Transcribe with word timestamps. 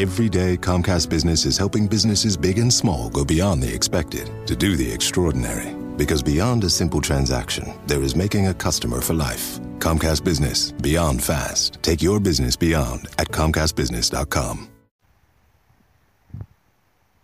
Every 0.00 0.30
day, 0.30 0.56
Comcast 0.56 1.10
Business 1.10 1.44
is 1.44 1.58
helping 1.58 1.86
businesses 1.86 2.34
big 2.34 2.58
and 2.58 2.72
small 2.72 3.10
go 3.10 3.22
beyond 3.22 3.62
the 3.62 3.70
expected 3.70 4.30
to 4.46 4.56
do 4.56 4.74
the 4.74 4.90
extraordinary. 4.90 5.74
Because 5.98 6.22
beyond 6.22 6.64
a 6.64 6.70
simple 6.70 7.02
transaction, 7.02 7.78
there 7.86 8.02
is 8.02 8.16
making 8.16 8.46
a 8.46 8.54
customer 8.54 9.02
for 9.02 9.12
life. 9.12 9.60
Comcast 9.78 10.24
Business, 10.24 10.72
beyond 10.72 11.22
fast. 11.22 11.82
Take 11.82 12.00
your 12.00 12.18
business 12.18 12.56
beyond 12.56 13.08
at 13.18 13.28
ComcastBusiness.com. 13.28 14.70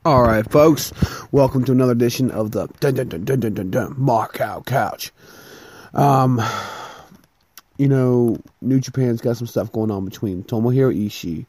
All 0.04 0.22
right, 0.22 0.44
folks, 0.50 0.92
welcome 1.32 1.64
to 1.64 1.72
another 1.72 1.92
edition 1.92 2.30
of 2.30 2.50
the 2.50 2.66
dun, 2.80 2.92
dun, 2.92 3.08
dun, 3.08 3.24
dun, 3.24 3.40
dun, 3.40 3.54
dun, 3.54 3.70
dun, 3.70 3.94
Mark 3.96 4.34
Couch. 4.34 5.12
Um, 5.94 6.42
you 7.78 7.88
know, 7.88 8.38
New 8.60 8.80
Japan's 8.80 9.22
got 9.22 9.38
some 9.38 9.46
stuff 9.46 9.72
going 9.72 9.90
on 9.90 10.04
between 10.04 10.42
Tomohiro 10.42 10.94
Ishii 10.94 11.46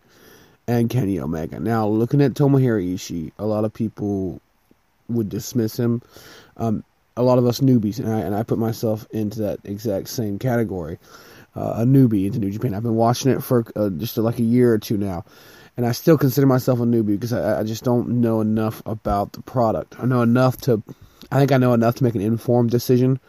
and 0.68 0.90
Kenny 0.90 1.20
Omega. 1.20 1.60
Now, 1.60 1.88
looking 1.88 2.22
at 2.22 2.34
Tomohiro 2.34 2.94
Ishii, 2.94 3.32
a 3.40 3.46
lot 3.46 3.66
of 3.66 3.74
people 3.74 4.42
would 5.10 5.30
dismiss 5.30 5.78
him. 5.78 6.02
Um, 6.58 6.84
a 7.16 7.24
lot 7.24 7.38
of 7.38 7.46
us 7.46 7.62
newbies, 7.62 8.00
and 8.00 8.10
I, 8.10 8.20
and 8.20 8.36
I 8.36 8.44
put 8.44 8.60
myself 8.60 9.08
into 9.12 9.42
that 9.42 9.60
exact 9.64 10.10
same 10.10 10.38
category, 10.38 11.00
uh, 11.56 11.76
a 11.78 11.86
newbie 11.86 12.28
into 12.28 12.40
New 12.40 12.52
Japan. 12.52 12.74
I've 12.74 12.84
been 12.84 12.96
watching 12.96 13.32
it 13.32 13.44
for 13.44 13.66
uh, 13.76 13.90
just 13.90 14.18
like 14.18 14.40
a 14.40 14.44
year 14.44 14.74
or 14.74 14.78
two 14.78 14.98
now 14.98 15.26
and 15.78 15.86
I 15.86 15.92
still 15.92 16.18
consider 16.18 16.48
myself 16.48 16.80
a 16.80 16.84
newbie 16.84 17.06
because 17.08 17.32
I, 17.32 17.60
I, 17.60 17.64
just 17.64 17.84
don't 17.84 18.20
know 18.20 18.42
enough 18.42 18.82
about 18.88 19.34
the 19.34 19.42
product. 19.44 20.00
I 20.00 20.06
know 20.06 20.24
enough 20.24 20.58
to, 20.62 20.82
I 21.32 21.38
think 21.38 21.52
I 21.52 21.58
know 21.58 21.74
enough 21.74 21.96
to 21.96 22.04
make 22.04 22.16
an 22.16 22.22
informed 22.22 22.72
decision. 22.72 23.20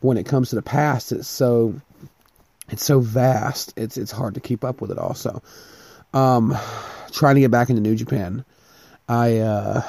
But 0.00 0.08
when 0.08 0.16
it 0.16 0.24
comes 0.24 0.50
to 0.50 0.54
the 0.54 0.62
past, 0.62 1.10
it's 1.10 1.26
so, 1.26 1.80
it's 2.68 2.84
so 2.84 3.00
vast. 3.00 3.74
It's 3.76 3.96
it's 3.96 4.12
hard 4.12 4.34
to 4.34 4.40
keep 4.40 4.64
up 4.64 4.80
with 4.80 4.92
it. 4.92 4.98
Also, 4.98 5.42
um, 6.12 6.56
trying 7.12 7.36
to 7.36 7.40
get 7.40 7.50
back 7.50 7.70
into 7.70 7.82
New 7.82 7.96
Japan, 7.96 8.44
I 9.08 9.38
uh, 9.38 9.82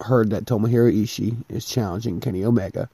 heard 0.00 0.30
that 0.30 0.44
Tomohiro 0.44 0.92
Ishii 0.92 1.36
is 1.48 1.66
challenging 1.66 2.20
Kenny 2.20 2.44
Omega 2.44 2.88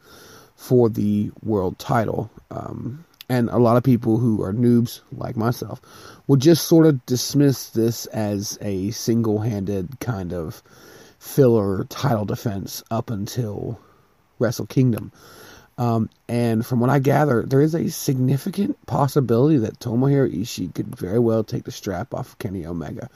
for 0.56 0.89
the 0.89 1.30
world 1.42 1.78
title. 1.78 2.30
Um, 2.50 3.05
and 3.28 3.48
a 3.48 3.58
lot 3.58 3.77
of 3.77 3.84
people 3.84 4.19
who 4.19 4.42
are 4.42 4.53
noobs 4.53 5.00
like 5.12 5.36
myself 5.36 5.80
would 6.27 6.41
just 6.41 6.67
sort 6.67 6.86
of 6.86 7.05
dismiss 7.06 7.70
this 7.70 8.06
as 8.06 8.58
a 8.61 8.91
single-handed 8.91 10.00
kind 10.00 10.33
of 10.33 10.62
filler 11.19 11.84
title 11.84 12.25
defense 12.25 12.83
up 12.91 13.08
until 13.11 13.78
Wrestle 14.39 14.67
Kingdom. 14.67 15.12
Um, 15.81 16.11
and 16.28 16.64
from 16.64 16.78
what 16.78 16.91
I 16.91 16.98
gather, 16.98 17.42
there 17.42 17.62
is 17.62 17.75
a 17.75 17.89
significant 17.89 18.84
possibility 18.84 19.56
that 19.59 19.81
Tomohiro 19.81 20.31
Ishii 20.31 20.75
could 20.75 20.95
very 20.95 21.19
well 21.19 21.42
take 21.42 21.64
the 21.64 21.73
strap 21.73 22.12
off 22.12 22.36
Kenny 22.39 22.67
Omega. 22.67 23.09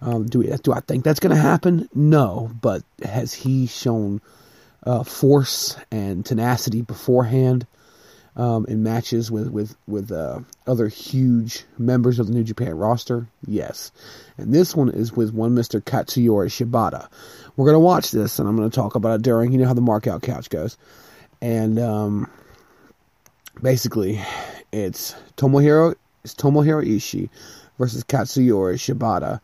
Um, 0.00 0.24
do 0.24 0.38
we, 0.38 0.46
do 0.62 0.72
I 0.72 0.80
think 0.80 1.04
that's 1.04 1.20
going 1.20 1.36
to 1.36 1.40
happen? 1.40 1.90
No, 1.94 2.50
but 2.62 2.82
has 3.04 3.34
he 3.34 3.66
shown 3.66 4.22
uh, 4.84 5.02
force 5.02 5.76
and 5.90 6.24
tenacity 6.24 6.80
beforehand? 6.80 7.66
um, 8.36 8.66
in 8.66 8.82
matches 8.82 9.30
with 9.30 9.48
with 9.48 9.74
with 9.86 10.12
uh, 10.12 10.40
other 10.66 10.88
huge 10.88 11.64
members 11.78 12.18
of 12.18 12.26
the 12.26 12.34
New 12.34 12.44
Japan 12.44 12.76
roster? 12.76 13.26
Yes. 13.46 13.90
And 14.36 14.52
this 14.52 14.76
one 14.76 14.90
is 14.90 15.12
with 15.12 15.32
one 15.32 15.54
Mr. 15.54 15.80
Katsuyori 15.80 16.48
Shibata. 16.48 17.08
We're 17.56 17.66
gonna 17.66 17.80
watch 17.80 18.10
this, 18.10 18.38
and 18.38 18.48
I'm 18.48 18.56
gonna 18.56 18.70
talk 18.70 18.94
about 18.94 19.20
it 19.20 19.22
during. 19.22 19.52
You 19.52 19.58
know 19.58 19.66
how 19.66 19.74
the 19.74 19.80
markout 19.80 20.22
couch 20.22 20.50
goes, 20.50 20.76
and 21.40 21.78
um, 21.78 22.30
basically, 23.62 24.20
it's 24.72 25.14
Tomohiro 25.36 25.94
it's 26.26 26.34
Tomohiro 26.34 26.84
Ishii 26.84 27.30
versus 27.78 28.02
Katsuyori 28.02 28.74
Shibata 28.74 29.40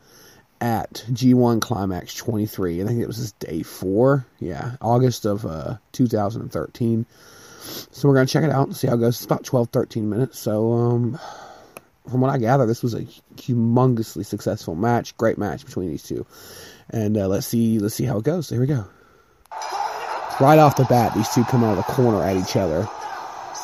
at 0.61 1.05
G1 1.11 1.61
Climax 1.61 2.15
23. 2.15 2.83
I 2.83 2.87
think 2.87 3.01
it 3.01 3.07
was 3.07 3.31
day 3.33 3.63
four. 3.63 4.27
Yeah, 4.41 4.77
August 4.81 5.25
of 5.25 5.47
uh, 5.47 5.77
2013. 5.93 7.07
So 7.93 8.09
we're 8.09 8.15
going 8.15 8.27
to 8.27 8.33
check 8.33 8.43
it 8.43 8.51
out 8.51 8.67
and 8.67 8.77
see 8.77 8.89
how 8.89 8.95
it 8.95 8.99
goes. 8.99 9.15
It's 9.15 9.25
about 9.25 9.45
12, 9.45 9.69
13 9.69 10.11
minutes. 10.11 10.41
So, 10.41 10.73
um, 10.73 11.21
from 12.11 12.21
what 12.21 12.31
I 12.31 12.39
gather, 12.39 12.67
this 12.67 12.83
was 12.83 12.95
a 12.95 13.03
humongously 13.37 14.27
successful 14.27 14.75
match. 14.75 15.17
Great 15.17 15.39
match 15.39 15.65
between 15.65 15.89
these 15.89 16.03
two. 16.03 16.27
And 16.91 17.17
uh, 17.17 17.29
let's 17.29 17.47
see, 17.47 17.79
let's 17.79 17.95
see 17.95 18.05
how 18.05 18.19
it 18.19 18.25
goes. 18.25 18.49
Here 18.49 18.61
we 18.61 18.67
go. 18.67 18.87
Right 20.41 20.59
off 20.59 20.77
the 20.77 20.85
bat, 20.85 21.15
these 21.15 21.29
two 21.29 21.45
come 21.45 21.63
out 21.65 21.73
of 21.73 21.77
the 21.77 21.93
corner 21.93 22.23
at 22.23 22.37
each 22.37 22.57
other. 22.57 22.89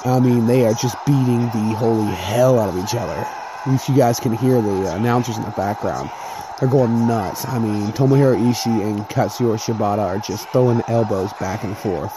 I 0.04 0.20
mean, 0.20 0.46
they 0.46 0.66
are 0.66 0.74
just 0.74 0.96
beating 1.06 1.46
the 1.46 1.74
holy 1.76 2.12
hell 2.12 2.58
out 2.58 2.68
of 2.68 2.82
each 2.82 2.94
other. 2.94 3.26
If 3.66 3.88
you 3.88 3.96
guys 3.96 4.20
can 4.20 4.32
hear 4.32 4.62
the 4.62 4.94
announcers 4.94 5.36
in 5.36 5.42
the 5.42 5.50
background, 5.50 6.10
they're 6.58 6.68
going 6.68 7.06
nuts. 7.06 7.46
I 7.46 7.58
mean, 7.58 7.88
Tomohiro 7.92 8.36
Ishii 8.36 8.82
and 8.82 9.00
Katsuyori 9.06 9.58
Shibata 9.58 9.98
are 9.98 10.18
just 10.18 10.48
throwing 10.50 10.82
elbows 10.88 11.32
back 11.34 11.64
and 11.64 11.76
forth 11.76 12.12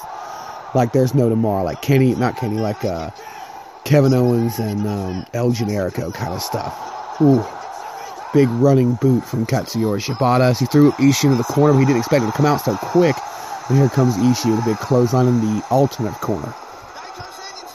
like 0.73 0.93
there's 0.93 1.13
no 1.13 1.29
tomorrow. 1.29 1.63
Like 1.63 1.81
Kenny, 1.81 2.15
not 2.15 2.37
Kenny, 2.37 2.57
like 2.59 2.83
uh, 2.83 3.11
Kevin 3.83 4.13
Owens 4.13 4.59
and 4.59 4.87
um, 4.87 5.25
El 5.33 5.51
Generico 5.51 6.13
kind 6.13 6.33
of 6.33 6.41
stuff. 6.41 6.77
Ooh, 7.21 7.43
big 8.33 8.49
running 8.49 8.95
boot 8.95 9.23
from 9.23 9.45
Katsuyori 9.45 10.01
Shibata 10.03 10.41
as 10.41 10.59
he 10.59 10.65
threw 10.65 10.91
Ishii 10.93 11.25
into 11.25 11.37
the 11.37 11.43
corner, 11.43 11.77
he 11.77 11.85
didn't 11.85 11.99
expect 11.99 12.23
it 12.23 12.27
to 12.27 12.33
come 12.33 12.45
out 12.45 12.61
so 12.61 12.75
quick. 12.77 13.15
And 13.71 13.79
here 13.79 13.87
comes 13.87 14.17
Ishii 14.17 14.51
with 14.51 14.59
a 14.65 14.65
big 14.65 14.79
clothesline 14.79 15.27
in 15.27 15.39
the 15.39 15.65
alternate 15.69 16.15
corner. 16.15 16.53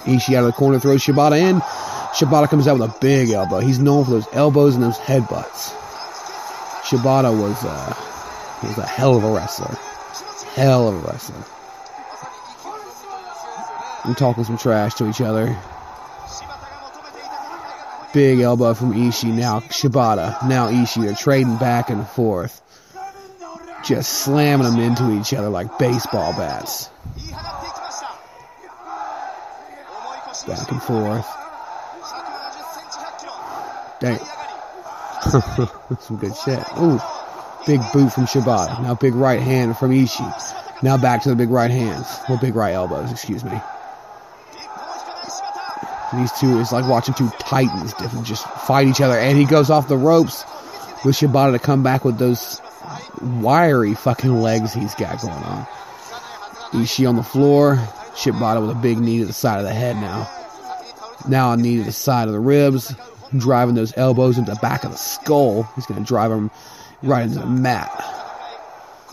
Ishii 0.04 0.34
out 0.34 0.40
of 0.40 0.46
the 0.46 0.52
corner 0.52 0.78
throws 0.78 1.02
Shibata 1.02 1.40
in. 1.40 1.60
Shibata 2.12 2.50
comes 2.50 2.68
out 2.68 2.78
with 2.78 2.94
a 2.94 2.98
big 3.00 3.30
elbow. 3.30 3.60
He's 3.60 3.78
known 3.78 4.04
for 4.04 4.10
those 4.10 4.28
elbows 4.34 4.74
and 4.74 4.84
those 4.84 4.98
headbutts. 4.98 5.72
Shibata 6.82 7.32
was, 7.32 7.64
uh, 7.64 7.94
was 8.62 8.76
a 8.76 8.86
hell 8.86 9.16
of 9.16 9.24
a 9.24 9.32
wrestler. 9.32 9.74
Hell 10.54 10.88
of 10.88 10.96
a 10.96 10.98
wrestler 10.98 11.42
and 14.06 14.16
talking 14.16 14.44
some 14.44 14.56
trash 14.58 14.94
to 14.94 15.08
each 15.08 15.22
other. 15.22 15.56
Big 18.12 18.40
elbow 18.40 18.72
from 18.74 18.92
Ishii, 18.92 19.34
now 19.34 19.60
Shibata, 19.60 20.46
now 20.46 20.68
Ishii. 20.68 21.04
They're 21.04 21.14
trading 21.14 21.56
back 21.56 21.90
and 21.90 22.06
forth. 22.06 22.62
Just 23.86 24.24
slamming 24.24 24.66
them 24.66 24.80
into 24.80 25.12
each 25.12 25.32
other 25.32 25.48
like 25.48 25.78
baseball 25.78 26.32
bats. 26.32 26.90
Back 30.46 30.70
and 30.70 30.82
forth. 30.82 31.26
Dang. 34.00 34.18
Some 36.00 36.16
good 36.18 36.36
shit. 36.36 36.62
Ooh. 36.80 37.00
Big 37.66 37.80
boot 37.92 38.12
from 38.12 38.26
Shibata. 38.26 38.82
Now 38.82 38.94
big 38.94 39.14
right 39.14 39.40
hand 39.40 39.76
from 39.76 39.92
Ishii. 39.92 40.82
Now 40.82 40.96
back 40.96 41.22
to 41.22 41.28
the 41.28 41.36
big 41.36 41.50
right 41.50 41.70
hands. 41.70 42.06
Well, 42.28 42.38
big 42.38 42.54
right 42.54 42.74
elbows, 42.74 43.10
excuse 43.10 43.44
me. 43.44 43.60
These 46.14 46.32
two 46.32 46.58
is 46.58 46.70
like 46.72 46.88
watching 46.88 47.14
two 47.14 47.30
titans 47.38 47.92
just 48.22 48.44
fight 48.44 48.86
each 48.86 49.00
other, 49.00 49.18
and 49.18 49.36
he 49.38 49.44
goes 49.44 49.70
off 49.70 49.88
the 49.88 49.96
ropes 49.96 50.44
with 51.04 51.16
Shibata 51.16 51.52
to 51.52 51.58
come 51.58 51.82
back 51.82 52.04
with 52.04 52.18
those 52.18 52.60
wiry 53.22 53.94
fucking 53.94 54.42
legs 54.42 54.72
he's 54.72 54.94
got 54.94 55.20
going 55.20 55.34
on. 55.34 55.66
Ishii 56.72 57.08
on 57.08 57.16
the 57.16 57.22
floor, 57.22 57.76
Shibata 58.14 58.60
with 58.60 58.76
a 58.76 58.80
big 58.80 58.98
knee 58.98 59.20
to 59.20 59.26
the 59.26 59.32
side 59.32 59.58
of 59.58 59.64
the 59.64 59.72
head 59.72 59.96
now. 59.96 60.30
Now 61.28 61.52
a 61.52 61.56
knee 61.56 61.78
to 61.78 61.84
the 61.84 61.92
side 61.92 62.28
of 62.28 62.34
the 62.34 62.40
ribs, 62.40 62.94
driving 63.36 63.74
those 63.74 63.96
elbows 63.96 64.38
into 64.38 64.52
the 64.52 64.60
back 64.60 64.84
of 64.84 64.90
the 64.90 64.96
skull. 64.96 65.64
He's 65.74 65.86
going 65.86 66.00
to 66.00 66.06
drive 66.06 66.30
him 66.30 66.50
right 67.02 67.22
into 67.22 67.38
the 67.38 67.46
mat. 67.46 67.90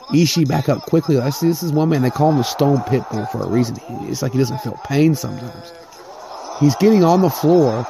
Ishii 0.09 0.47
back 0.47 0.69
up 0.69 0.81
quickly. 0.83 1.19
I 1.19 1.29
see 1.29 1.47
this 1.47 1.63
is 1.63 1.71
one 1.71 1.89
man 1.89 2.01
they 2.01 2.09
call 2.09 2.31
him 2.31 2.37
the 2.37 2.43
Stone 2.43 2.79
Pitbull 2.79 3.29
for 3.31 3.43
a 3.43 3.47
reason. 3.47 3.77
It's 4.01 4.21
like 4.21 4.33
he 4.33 4.37
doesn't 4.37 4.59
feel 4.59 4.79
pain 4.85 5.15
sometimes. 5.15 5.73
He's 6.59 6.75
getting 6.75 7.03
on 7.03 7.21
the 7.21 7.29
floor 7.29 7.87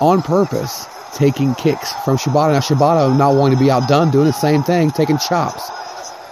on 0.00 0.22
purpose, 0.22 0.86
taking 1.14 1.54
kicks 1.54 1.92
from 2.04 2.16
Shibata. 2.16 2.52
Now 2.52 2.60
Shibata 2.60 3.16
not 3.16 3.34
wanting 3.34 3.58
to 3.58 3.64
be 3.64 3.70
outdone, 3.70 4.10
doing 4.10 4.26
the 4.26 4.32
same 4.32 4.62
thing, 4.62 4.90
taking 4.90 5.18
chops. 5.18 5.70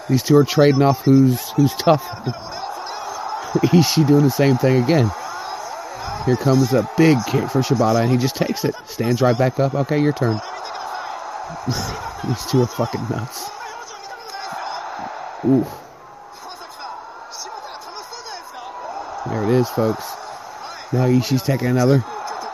These 0.08 0.22
two 0.22 0.36
are 0.36 0.44
trading 0.44 0.82
off 0.82 1.00
who's 1.02 1.50
who's 1.52 1.74
tough. 1.74 2.02
Ishii 3.52 4.06
doing 4.06 4.24
the 4.24 4.30
same 4.30 4.56
thing 4.56 4.82
again. 4.82 5.10
Here 6.24 6.36
comes 6.36 6.72
a 6.72 6.88
big 6.96 7.18
kick 7.26 7.48
from 7.50 7.62
Shibata, 7.62 8.02
and 8.02 8.10
he 8.10 8.16
just 8.16 8.36
takes 8.36 8.64
it. 8.64 8.74
Stands 8.86 9.20
right 9.20 9.36
back 9.36 9.58
up. 9.58 9.74
Okay, 9.74 9.98
your 10.00 10.12
turn. 10.12 10.40
These 11.66 12.46
two 12.46 12.62
are 12.62 12.66
fucking 12.66 13.08
nuts. 13.08 13.50
Ooh. 15.44 15.66
There 19.26 19.42
it 19.44 19.50
is, 19.50 19.68
folks. 19.70 20.16
Now 20.92 21.06
Ishii's 21.06 21.42
taking 21.42 21.68
another 21.68 22.04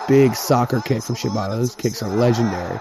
big 0.08 0.34
soccer 0.34 0.80
kick 0.80 1.02
from 1.02 1.14
Shibata. 1.14 1.50
Those 1.50 1.76
kicks 1.76 2.02
are 2.02 2.08
legendary. 2.08 2.80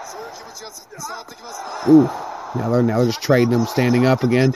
Ooh. 1.88 2.10
Now 2.54 2.70
they're, 2.70 2.82
now 2.82 2.96
they're 2.96 3.06
just 3.06 3.22
trading 3.22 3.50
them 3.50 3.66
standing 3.66 4.06
up 4.06 4.24
again. 4.24 4.54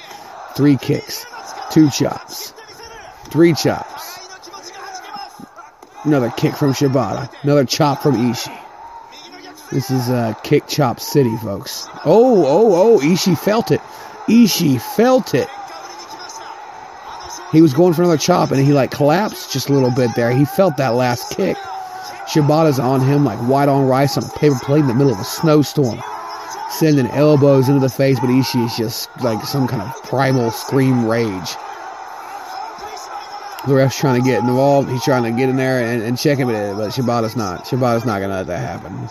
Three 0.56 0.76
kicks. 0.76 1.24
Two 1.70 1.90
chops. 1.90 2.52
Three 3.26 3.54
chops. 3.54 4.18
Another 6.04 6.30
kick 6.30 6.56
from 6.56 6.72
Shibata. 6.72 7.30
Another 7.42 7.64
chop 7.64 8.02
from 8.02 8.16
Ishii. 8.16 8.58
This 9.70 9.90
is 9.90 10.10
uh, 10.10 10.34
Kick 10.42 10.66
Chop 10.66 11.00
City, 11.00 11.34
folks. 11.38 11.88
Oh, 12.04 12.44
oh, 12.44 12.74
oh! 12.74 12.98
Ishii 12.98 13.38
felt 13.38 13.70
it. 13.70 13.80
Ishii 14.28 14.78
felt 14.96 15.34
it. 15.34 15.48
He 17.52 17.62
was 17.62 17.72
going 17.72 17.94
for 17.94 18.02
another 18.02 18.18
chop, 18.18 18.50
and 18.50 18.60
he 18.60 18.74
like 18.74 18.90
collapsed 18.90 19.50
just 19.50 19.70
a 19.70 19.72
little 19.72 19.90
bit 19.90 20.10
there. 20.14 20.30
He 20.30 20.44
felt 20.44 20.76
that 20.76 20.90
last 20.90 21.34
kick. 21.34 21.56
Shibata's 22.32 22.78
on 22.78 23.02
him 23.02 23.24
like 23.26 23.38
white 23.40 23.68
on 23.68 23.86
rice 23.86 24.16
on 24.16 24.24
a 24.24 24.28
paper 24.38 24.58
plate 24.62 24.80
in 24.80 24.86
the 24.86 24.94
middle 24.94 25.12
of 25.12 25.20
a 25.20 25.24
snowstorm, 25.24 26.02
sending 26.70 27.06
elbows 27.08 27.68
into 27.68 27.80
the 27.80 27.90
face. 27.90 28.18
But 28.18 28.28
Ishii 28.30 28.64
is 28.64 28.76
just 28.76 29.10
like 29.20 29.44
some 29.44 29.68
kind 29.68 29.82
of 29.82 30.02
primal 30.04 30.50
scream 30.50 31.06
rage. 31.06 31.50
The 33.66 33.74
ref's 33.74 33.98
trying 33.98 34.22
to 34.22 34.26
get 34.26 34.40
involved. 34.40 34.88
He's 34.88 35.04
trying 35.04 35.24
to 35.24 35.38
get 35.38 35.50
in 35.50 35.56
there 35.56 35.84
and, 35.84 36.02
and 36.02 36.18
check 36.18 36.38
him, 36.38 36.48
but, 36.48 36.88
Shibata's 36.88 37.36
not. 37.36 37.66
Shibata's 37.66 38.06
not 38.06 38.20
gonna 38.20 38.34
let 38.34 38.46
that 38.46 38.58
happen. 38.58 39.08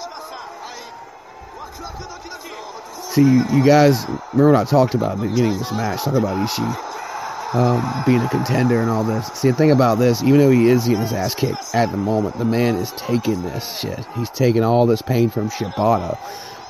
See, 3.11 3.21
you, 3.21 3.45
you 3.51 3.63
guys 3.63 4.05
remember 4.33 4.53
what 4.53 4.61
I 4.61 4.63
talked 4.63 4.95
about 4.95 5.11
at 5.11 5.17
the 5.19 5.27
beginning 5.27 5.53
of 5.53 5.59
this 5.59 5.71
match? 5.71 6.01
Talk 6.01 6.15
about 6.15 6.35
Ishii 6.37 6.91
um, 7.53 8.03
being 8.05 8.21
a 8.21 8.29
contender 8.29 8.81
and 8.81 8.89
all 8.89 9.03
this. 9.03 9.27
See, 9.33 9.49
the 9.49 9.55
thing 9.55 9.71
about 9.71 9.97
this, 9.99 10.23
even 10.23 10.39
though 10.39 10.51
he 10.51 10.69
is 10.69 10.85
getting 10.85 11.01
his 11.01 11.13
ass 11.13 11.35
kicked 11.35 11.75
at 11.75 11.91
the 11.91 11.97
moment, 11.97 12.37
the 12.37 12.45
man 12.45 12.75
is 12.75 12.91
taking 12.91 13.41
this 13.43 13.79
shit. 13.79 14.05
He's 14.15 14.29
taking 14.29 14.63
all 14.63 14.85
this 14.85 15.01
pain 15.01 15.29
from 15.29 15.49
Shibata, 15.49 16.17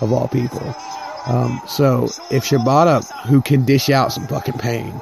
of 0.01 0.11
all 0.11 0.27
people. 0.27 0.75
Um, 1.27 1.61
so 1.67 2.05
if 2.31 2.45
Shibata, 2.45 3.05
who 3.27 3.41
can 3.41 3.63
dish 3.63 3.89
out 3.89 4.11
some 4.11 4.27
fucking 4.27 4.57
pain, 4.57 4.99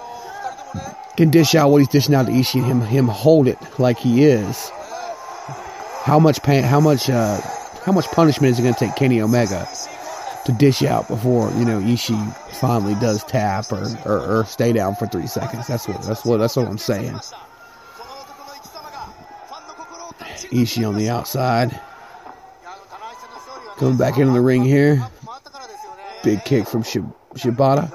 can 1.16 1.30
dish 1.30 1.56
out 1.56 1.70
what 1.70 1.78
he's 1.80 1.88
dishing 1.88 2.16
out 2.16 2.26
to 2.26 2.32
Ishii, 2.32 2.64
him 2.64 2.82
him 2.82 3.08
hold 3.08 3.48
it 3.48 3.58
like 3.80 3.98
he 3.98 4.26
is. 4.26 4.70
How 6.04 6.20
much 6.20 6.42
pain? 6.44 6.64
How 6.64 6.80
much? 6.80 7.10
Uh, 7.10 7.40
how 7.86 7.94
much 7.94 8.06
punishment 8.08 8.52
is 8.52 8.60
it 8.60 8.64
going 8.64 8.74
to 8.74 8.80
take 8.80 8.96
Kenny 8.96 9.22
Omega 9.22 9.68
to 10.50 10.58
dish 10.58 10.84
out 10.84 11.08
before 11.08 11.52
you 11.52 11.66
know 11.66 11.80
Ishii 11.80 12.36
finally 12.60 12.96
does 12.96 13.24
tap 13.24 13.72
or, 13.72 13.86
or, 14.06 14.40
or 14.40 14.46
stay 14.46 14.74
down 14.74 14.96
for 14.96 15.08
three 15.08 15.28
seconds? 15.28 15.68
That's 15.68 15.88
what 15.88 16.02
that's 16.02 16.26
what 16.26 16.38
that's 16.38 16.56
what 16.56 16.68
I'm 16.68 16.78
saying. 16.78 17.16
Ishii 20.52 20.88
on 20.88 20.96
the 20.96 21.10
outside, 21.10 21.80
coming 23.78 23.98
back 23.98 24.18
into 24.18 24.34
the 24.34 24.42
ring 24.42 24.64
here. 24.64 25.06
Big 26.24 26.44
kick 26.44 26.68
from 26.68 26.84
Shibata. 26.84 27.92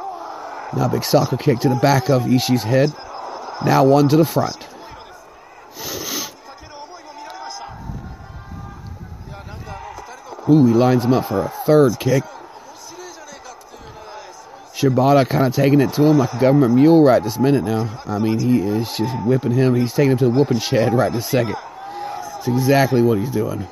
Now 0.76 0.88
big 0.88 1.04
soccer 1.04 1.36
kick 1.36 1.58
to 1.60 1.68
the 1.68 1.76
back 1.76 2.08
of 2.08 2.22
Ishii's 2.22 2.62
head. 2.62 2.92
Now 3.64 3.84
one 3.84 4.08
to 4.08 4.16
the 4.16 4.24
front. 4.24 4.68
Ooh, 10.48 10.66
he 10.66 10.74
lines 10.74 11.04
him 11.04 11.14
up 11.14 11.26
for 11.26 11.40
a 11.40 11.48
third 11.64 11.98
kick. 11.98 12.22
Shibata 14.74 15.28
kind 15.28 15.46
of 15.46 15.54
taking 15.54 15.80
it 15.80 15.92
to 15.94 16.02
him 16.02 16.18
like 16.18 16.32
a 16.32 16.40
government 16.40 16.74
mule 16.74 17.04
right 17.04 17.22
this 17.22 17.38
minute 17.38 17.62
now. 17.62 18.02
I 18.06 18.18
mean, 18.18 18.40
he 18.40 18.60
is 18.60 18.96
just 18.96 19.14
whipping 19.24 19.52
him. 19.52 19.74
He's 19.76 19.94
taking 19.94 20.10
him 20.10 20.18
to 20.18 20.24
the 20.24 20.30
whooping 20.30 20.58
shed 20.58 20.92
right 20.92 21.12
this 21.12 21.26
second. 21.26 21.54
It's 22.38 22.48
exactly 22.48 23.00
what 23.00 23.16
he's 23.16 23.30
doing. 23.30 23.66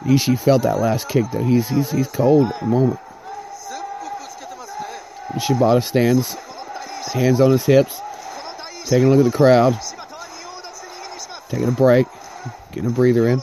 Ishii 0.00 0.38
felt 0.38 0.62
that 0.62 0.80
last 0.80 1.10
kick 1.10 1.26
though. 1.30 1.44
He's 1.44 1.68
he's 1.68 1.90
he's 1.90 2.08
cold 2.08 2.46
at 2.48 2.60
the 2.60 2.66
moment. 2.66 2.98
Shibata 5.34 5.82
stands, 5.82 6.34
hands 7.12 7.40
on 7.40 7.50
his 7.50 7.66
hips, 7.66 8.00
taking 8.86 9.08
a 9.08 9.10
look 9.10 9.24
at 9.26 9.30
the 9.30 9.36
crowd, 9.36 9.78
taking 11.48 11.68
a 11.68 11.72
break, 11.72 12.06
getting 12.72 12.90
a 12.90 12.92
breather 12.92 13.28
in. 13.28 13.42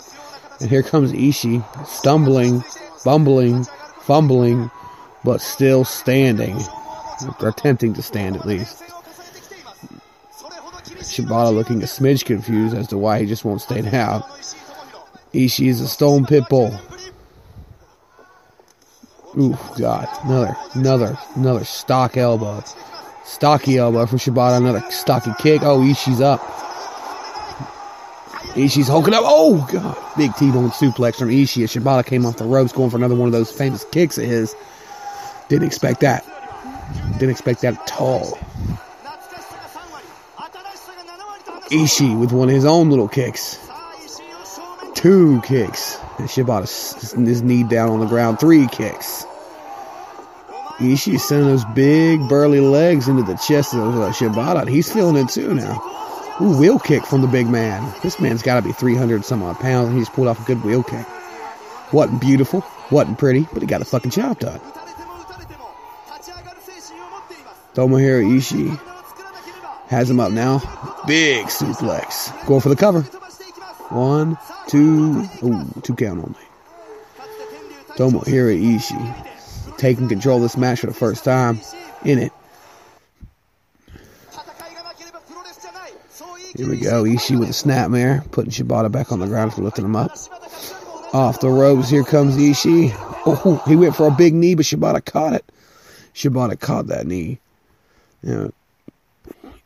And 0.59 0.69
here 0.69 0.83
comes 0.83 1.11
Ishii, 1.11 1.63
stumbling, 1.85 2.63
bumbling, 3.03 3.65
fumbling, 4.01 4.71
but 5.23 5.41
still 5.41 5.83
standing. 5.83 6.57
Or 7.39 7.49
attempting 7.49 7.93
to 7.93 8.01
stand 8.01 8.35
at 8.35 8.45
least. 8.45 8.81
Shibata 11.01 11.53
looking 11.53 11.81
a 11.83 11.85
smidge 11.85 12.25
confused 12.25 12.75
as 12.75 12.87
to 12.87 12.97
why 12.97 13.19
he 13.19 13.25
just 13.25 13.45
won't 13.45 13.61
stay 13.61 13.81
down. 13.81 14.23
Ishii 15.33 15.67
is 15.67 15.81
a 15.81 15.87
stone 15.87 16.25
pit 16.25 16.43
bull. 16.49 16.73
Ooh, 19.37 19.57
God. 19.77 20.07
Another, 20.23 20.57
another, 20.73 21.17
another 21.35 21.63
stock 21.63 22.17
elbow. 22.17 22.63
Stocky 23.23 23.77
elbow 23.77 24.05
from 24.05 24.19
Shibata. 24.19 24.57
Another 24.57 24.83
stocky 24.89 25.31
kick. 25.39 25.61
Oh, 25.63 25.79
Ishii's 25.79 26.21
up. 26.21 26.41
Ishii's 28.55 28.87
hulking 28.87 29.13
up. 29.13 29.21
Oh, 29.23 29.65
God. 29.71 29.95
Big 30.17 30.35
T-bone 30.35 30.71
suplex 30.71 31.15
from 31.15 31.29
Ishii. 31.29 31.63
Shibata 31.63 32.05
came 32.05 32.25
off 32.25 32.37
the 32.37 32.45
ropes 32.45 32.73
going 32.73 32.89
for 32.89 32.97
another 32.97 33.15
one 33.15 33.27
of 33.27 33.31
those 33.31 33.51
famous 33.51 33.85
kicks 33.85 34.17
of 34.17 34.25
his. 34.25 34.55
Didn't 35.51 35.67
expect 35.67 35.99
that. 35.99 36.25
Didn't 37.19 37.31
expect 37.31 37.59
that 37.63 37.73
at 37.73 37.99
all. 37.99 38.39
Ishii 41.69 42.17
with 42.17 42.31
one 42.31 42.47
of 42.47 42.55
his 42.55 42.63
own 42.63 42.89
little 42.89 43.09
kicks. 43.09 43.59
Two 44.95 45.41
kicks. 45.41 45.97
And 46.19 46.29
Shibata 46.29 47.27
his 47.27 47.41
knee 47.41 47.65
down 47.65 47.89
on 47.89 47.99
the 47.99 48.05
ground. 48.05 48.39
Three 48.39 48.65
kicks. 48.67 49.25
Ishii 50.77 51.19
sending 51.19 51.49
those 51.49 51.65
big 51.75 52.29
burly 52.29 52.61
legs 52.61 53.09
into 53.09 53.23
the 53.23 53.35
chest 53.35 53.73
of 53.73 53.93
uh, 53.93 54.13
Shibata. 54.13 54.69
He's 54.69 54.89
feeling 54.89 55.17
it 55.17 55.27
too 55.27 55.53
now. 55.53 55.81
Ooh, 56.39 56.57
wheel 56.57 56.79
kick 56.79 57.05
from 57.05 57.19
the 57.19 57.27
big 57.27 57.49
man. 57.49 57.93
This 58.03 58.21
man's 58.21 58.41
got 58.41 58.55
to 58.55 58.61
be 58.61 58.71
300 58.71 59.25
some 59.25 59.43
odd 59.43 59.59
pounds, 59.59 59.89
and 59.89 59.97
he's 59.97 60.07
pulled 60.07 60.29
off 60.29 60.41
a 60.41 60.45
good 60.45 60.63
wheel 60.63 60.81
kick. 60.81 61.05
Wasn't 61.91 62.21
beautiful, 62.21 62.63
wasn't 62.89 63.17
pretty, 63.17 63.49
but 63.51 63.61
he 63.61 63.67
got 63.67 63.81
a 63.81 63.85
fucking 63.85 64.11
job 64.11 64.39
done. 64.39 64.61
Tomohiro 67.73 68.23
Ishii 68.23 68.79
has 69.87 70.09
him 70.09 70.19
up 70.19 70.31
now. 70.31 70.59
Big 71.07 71.45
suplex. 71.47 72.45
Going 72.45 72.61
for 72.61 72.69
the 72.69 72.75
cover. 72.75 73.01
One, 73.89 74.37
two, 74.67 75.25
ooh, 75.43 75.81
two 75.81 75.95
count 75.95 76.19
only. 76.19 76.39
Tomohiro 77.97 78.55
Ishii 78.57 79.77
taking 79.77 80.07
control 80.07 80.37
of 80.37 80.43
this 80.43 80.57
match 80.57 80.81
for 80.81 80.87
the 80.87 80.93
first 80.93 81.23
time 81.23 81.59
in 82.03 82.19
it. 82.19 82.31
Here 86.55 86.69
we 86.69 86.77
go. 86.77 87.03
Ishii 87.03 87.39
with 87.39 87.49
a 87.49 87.53
snapmare, 87.53 88.29
putting 88.31 88.51
Shibata 88.51 88.91
back 88.91 89.11
on 89.11 89.19
the 89.19 89.27
ground 89.27 89.53
for 89.53 89.61
lifting 89.61 89.85
him 89.85 89.95
up. 89.95 90.11
Off 91.13 91.39
the 91.39 91.49
ropes, 91.49 91.89
here 91.89 92.03
comes 92.03 92.37
Ishii. 92.37 92.93
Oh, 93.25 93.61
he 93.67 93.75
went 93.75 93.95
for 93.95 94.07
a 94.07 94.11
big 94.11 94.33
knee, 94.33 94.55
but 94.55 94.65
Shibata 94.65 95.03
caught 95.03 95.33
it. 95.33 95.45
Shibata 96.13 96.59
caught 96.59 96.87
that 96.87 97.07
knee. 97.07 97.39
You 98.23 98.33
know, 98.33 98.51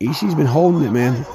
Ishii's 0.00 0.34
been 0.34 0.46
holding 0.46 0.86
it, 0.86 0.92
man. 0.92 1.26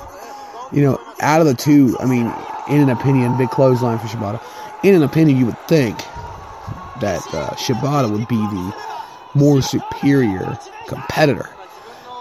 You 0.71 0.81
know, 0.83 0.99
out 1.21 1.41
of 1.41 1.47
the 1.47 1.53
two, 1.53 1.97
I 1.99 2.05
mean, 2.05 2.31
in 2.69 2.81
an 2.81 2.89
opinion, 2.89 3.37
big 3.37 3.49
clothesline 3.49 3.99
for 3.99 4.07
Shibata. 4.07 4.41
In 4.83 4.95
an 4.95 5.03
opinion, 5.03 5.37
you 5.37 5.45
would 5.45 5.59
think 5.67 5.97
that 7.01 7.21
uh, 7.33 7.51
Shibata 7.55 8.09
would 8.11 8.27
be 8.27 8.37
the 8.37 8.75
more 9.35 9.61
superior 9.61 10.57
competitor 10.87 11.49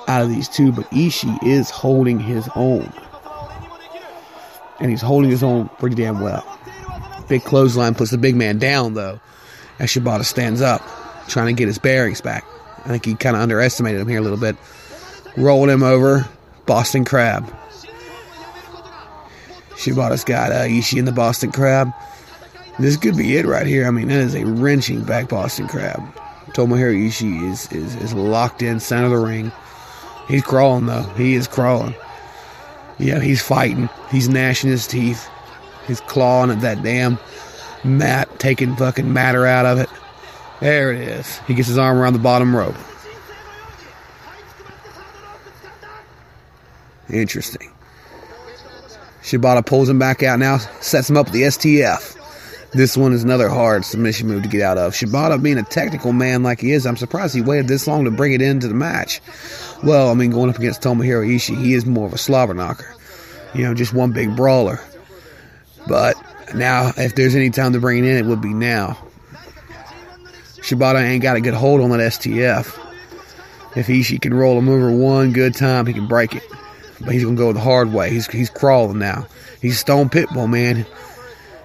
out 0.08 0.22
of 0.22 0.28
these 0.28 0.48
two, 0.48 0.72
but 0.72 0.90
Ishii 0.90 1.42
is 1.44 1.70
holding 1.70 2.18
his 2.18 2.48
own. 2.54 2.92
And 4.80 4.90
he's 4.90 5.02
holding 5.02 5.30
his 5.30 5.42
own 5.42 5.68
pretty 5.78 5.94
damn 5.94 6.20
well. 6.20 6.44
Big 7.28 7.44
clothesline 7.44 7.94
puts 7.94 8.10
the 8.10 8.18
big 8.18 8.34
man 8.34 8.58
down, 8.58 8.94
though, 8.94 9.20
as 9.78 9.90
Shibata 9.90 10.24
stands 10.24 10.60
up, 10.60 10.82
trying 11.28 11.46
to 11.46 11.52
get 11.52 11.68
his 11.68 11.78
bearings 11.78 12.20
back. 12.20 12.44
I 12.78 12.88
think 12.88 13.04
he 13.04 13.14
kind 13.14 13.36
of 13.36 13.42
underestimated 13.42 14.00
him 14.00 14.08
here 14.08 14.18
a 14.18 14.22
little 14.22 14.38
bit. 14.38 14.56
Rolled 15.36 15.70
him 15.70 15.82
over. 15.82 16.28
Boston 16.66 17.04
Crab. 17.04 17.52
Shibata's 19.70 20.24
got 20.24 20.52
uh, 20.52 20.64
Ishii 20.64 20.98
in 20.98 21.04
the 21.06 21.12
Boston 21.12 21.52
Crab. 21.52 21.92
This 22.78 22.96
could 22.96 23.16
be 23.16 23.36
it 23.36 23.46
right 23.46 23.66
here. 23.66 23.86
I 23.86 23.90
mean, 23.90 24.08
that 24.08 24.20
is 24.20 24.34
a 24.34 24.44
wrenching 24.44 25.02
back 25.04 25.28
Boston 25.28 25.68
Crab. 25.68 26.00
Tomohiro 26.52 26.94
Ishii 26.94 27.50
is, 27.50 27.70
is, 27.72 27.94
is 27.96 28.12
locked 28.12 28.62
in 28.62 28.80
center 28.80 29.06
of 29.06 29.10
the 29.12 29.18
ring. 29.18 29.52
He's 30.28 30.42
crawling, 30.42 30.86
though. 30.86 31.02
He 31.16 31.34
is 31.34 31.48
crawling. 31.48 31.94
Yeah, 32.98 33.20
he's 33.20 33.42
fighting. 33.42 33.88
He's 34.10 34.28
gnashing 34.28 34.70
his 34.70 34.86
teeth. 34.86 35.28
He's 35.86 36.00
clawing 36.02 36.50
at 36.50 36.60
that 36.60 36.82
damn 36.82 37.18
mat, 37.82 38.38
taking 38.38 38.76
fucking 38.76 39.12
matter 39.12 39.46
out 39.46 39.66
of 39.66 39.78
it. 39.78 39.88
There 40.60 40.92
it 40.92 41.00
is. 41.00 41.38
He 41.46 41.54
gets 41.54 41.68
his 41.68 41.78
arm 41.78 41.98
around 41.98 42.12
the 42.12 42.18
bottom 42.18 42.54
rope. 42.54 42.76
Interesting. 47.12 47.70
Shibata 49.22 49.64
pulls 49.64 49.88
him 49.88 49.98
back 49.98 50.22
out 50.22 50.38
now, 50.38 50.58
sets 50.80 51.10
him 51.10 51.16
up 51.16 51.26
with 51.26 51.34
the 51.34 51.42
STF. 51.42 52.16
This 52.72 52.96
one 52.96 53.12
is 53.12 53.24
another 53.24 53.48
hard 53.48 53.84
submission 53.84 54.28
move 54.28 54.44
to 54.44 54.48
get 54.48 54.62
out 54.62 54.78
of. 54.78 54.92
Shibata, 54.92 55.42
being 55.42 55.58
a 55.58 55.64
technical 55.64 56.12
man 56.12 56.42
like 56.42 56.60
he 56.60 56.70
is, 56.70 56.86
I'm 56.86 56.96
surprised 56.96 57.34
he 57.34 57.40
waited 57.40 57.66
this 57.68 57.86
long 57.86 58.04
to 58.04 58.10
bring 58.10 58.32
it 58.32 58.40
into 58.40 58.68
the 58.68 58.74
match. 58.74 59.20
Well, 59.82 60.10
I 60.10 60.14
mean, 60.14 60.30
going 60.30 60.50
up 60.50 60.58
against 60.58 60.82
Tomohiro 60.82 61.26
Ishii, 61.26 61.60
he 61.60 61.74
is 61.74 61.84
more 61.84 62.06
of 62.06 62.12
a 62.12 62.18
slobber 62.18 62.54
knocker. 62.54 62.94
You 63.54 63.64
know, 63.64 63.74
just 63.74 63.92
one 63.92 64.12
big 64.12 64.36
brawler. 64.36 64.80
But 65.88 66.14
Now, 66.54 66.92
if 66.96 67.14
there's 67.14 67.34
any 67.34 67.50
time 67.50 67.72
to 67.74 67.80
bring 67.80 68.04
it 68.04 68.08
in, 68.08 68.16
it 68.16 68.26
would 68.26 68.40
be 68.40 68.54
now. 68.54 68.98
Shibata 70.58 71.00
ain't 71.00 71.22
got 71.22 71.36
a 71.36 71.40
good 71.40 71.54
hold 71.54 71.80
on 71.80 71.90
that 71.90 72.00
STF. 72.00 72.76
If 73.76 73.86
Ishii 73.86 74.20
can 74.20 74.34
roll 74.34 74.58
him 74.58 74.68
over 74.68 74.90
one 74.92 75.32
good 75.32 75.54
time, 75.54 75.86
he 75.86 75.92
can 75.92 76.06
break 76.06 76.34
it. 76.34 76.42
But 77.00 77.12
he's 77.14 77.24
gonna 77.24 77.36
go 77.36 77.52
the 77.52 77.60
hard 77.60 77.92
way. 77.92 78.10
He's 78.10 78.26
he's 78.26 78.50
crawling 78.50 78.98
now. 78.98 79.26
He's 79.60 79.78
Stone 79.78 80.10
Pitbull, 80.10 80.48
man. 80.48 80.86